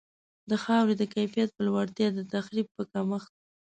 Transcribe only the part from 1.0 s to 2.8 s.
کیفیت په لوړتیا، د تخریب